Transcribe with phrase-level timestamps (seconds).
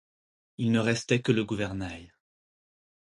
[0.57, 2.11] Il ne restait que le gouvernail.